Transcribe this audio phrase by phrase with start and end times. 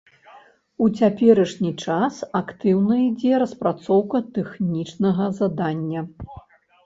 [0.83, 6.01] У цяперашні час актыўна ідзе распрацоўка тэхнічнага задання.